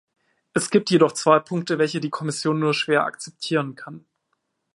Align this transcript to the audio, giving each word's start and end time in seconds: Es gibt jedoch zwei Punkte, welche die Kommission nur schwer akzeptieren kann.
Es 0.53 0.71
gibt 0.71 0.89
jedoch 0.89 1.11
zwei 1.11 1.37
Punkte, 1.37 1.77
welche 1.77 1.99
die 1.99 2.09
Kommission 2.09 2.57
nur 2.57 2.73
schwer 2.73 3.03
akzeptieren 3.03 3.75
kann. 3.75 4.07